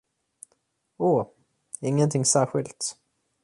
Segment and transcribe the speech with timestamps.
[0.97, 1.29] Åh,
[1.79, 2.97] ingenting särskilt.